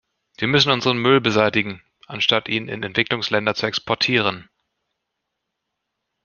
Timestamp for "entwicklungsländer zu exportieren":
2.81-4.49